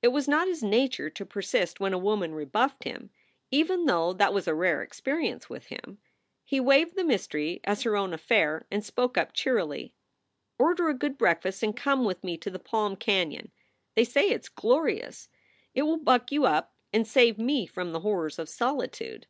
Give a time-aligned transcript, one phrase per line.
[0.00, 3.10] It was not his nature to persist when a woman rebuffed him,
[3.50, 5.98] even though that was a rare experi ence with him.
[6.44, 9.92] He waived the mystery as her own affair, and spoke up cheerily:
[10.56, 13.50] "Order a good breakfast and come with me to the Palm Canon.
[13.96, 15.28] They say it s glorious.
[15.74, 19.26] It will buck you up and save me from the horrors of solitude."